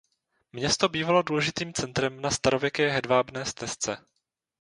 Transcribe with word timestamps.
Město 0.53 0.89
bývalo 0.89 1.21
důležitým 1.21 1.73
centrem 1.73 2.21
na 2.21 2.31
starověké 2.31 2.89
Hedvábné 2.91 3.45
stezce. 3.45 3.97